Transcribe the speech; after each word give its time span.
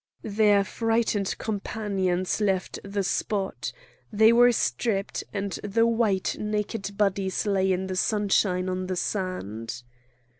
Their 0.23 0.63
frightened 0.63 1.37
companions 1.37 2.41
left 2.41 2.79
the 2.83 3.03
spot. 3.03 3.71
They 4.11 4.33
were 4.33 4.51
stripped, 4.51 5.23
and 5.31 5.51
the 5.63 5.85
white, 5.85 6.37
naked 6.39 6.97
bodies 6.97 7.45
lay 7.45 7.71
in 7.71 7.85
the 7.85 7.95
sunshine 7.95 8.67
on 8.67 8.87
the 8.87 8.95
sand. 8.95 9.83